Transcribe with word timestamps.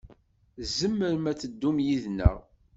Tzemrem 0.63 1.23
ad 1.31 1.37
teddum 1.39 1.77
yid-neɣ. 1.85 2.37